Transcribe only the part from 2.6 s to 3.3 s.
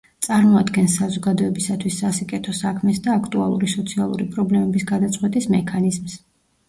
საქმეს და